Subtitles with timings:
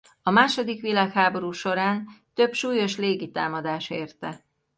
[0.23, 4.45] A második világháború során több súlyos légitámadás érte.